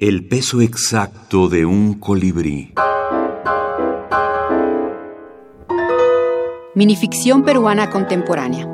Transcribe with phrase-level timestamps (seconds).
[0.00, 2.72] El peso exacto de un colibrí.
[6.76, 8.64] Minificción peruana contemporánea.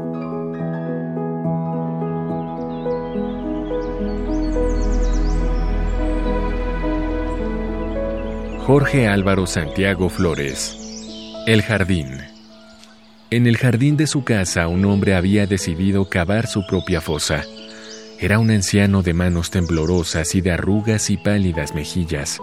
[8.67, 10.77] Jorge Álvaro Santiago Flores.
[11.47, 12.19] El jardín.
[13.31, 17.45] En el jardín de su casa un hombre había decidido cavar su propia fosa.
[18.19, 22.41] Era un anciano de manos temblorosas y de arrugas y pálidas mejillas.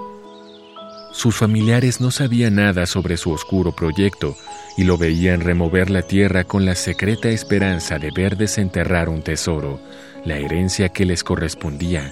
[1.14, 4.36] Sus familiares no sabían nada sobre su oscuro proyecto
[4.78, 9.80] y lo veían remover la tierra con la secreta esperanza de ver desenterrar un tesoro,
[10.26, 12.12] la herencia que les correspondía.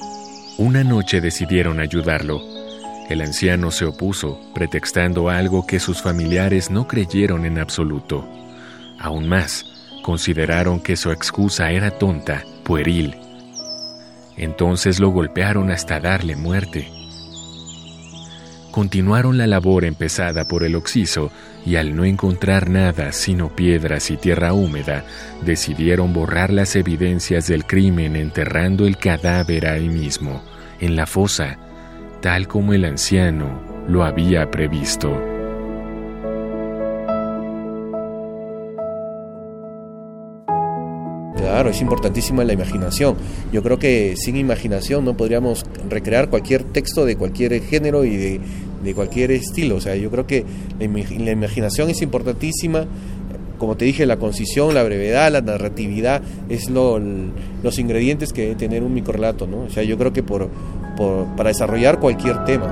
[0.57, 2.41] Una noche decidieron ayudarlo.
[3.09, 8.27] El anciano se opuso, pretextando algo que sus familiares no creyeron en absoluto.
[8.99, 9.65] Aún más,
[10.03, 13.15] consideraron que su excusa era tonta, pueril.
[14.39, 16.89] Entonces lo golpearon hasta darle muerte.
[18.71, 21.31] Continuaron la labor empezada por el oxiso
[21.65, 25.05] y al no encontrar nada sino piedras y tierra húmeda,
[25.41, 30.43] decidieron borrar las evidencias del crimen enterrando el cadáver ahí mismo,
[30.79, 31.57] en la fosa,
[32.21, 35.38] tal como el anciano lo había previsto.
[41.49, 43.15] Claro, es importantísima la imaginación.
[43.51, 48.39] Yo creo que sin imaginación no podríamos recrear cualquier texto de cualquier género y
[48.83, 49.77] de, cualquier estilo.
[49.77, 50.45] O sea, yo creo que
[50.77, 52.85] la, imaginación es importantísima.
[53.57, 58.83] Como te dije, la concisión, la brevedad, la narratividad es los ingredientes que debe tener
[58.83, 59.47] un microrelato.
[59.47, 59.61] ¿no?
[59.61, 62.71] O sea, yo creo que para desarrollar cualquier tema.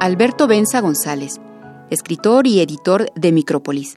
[0.00, 1.40] Alberto Benza González,
[1.88, 3.96] escritor y editor de Micrópolis.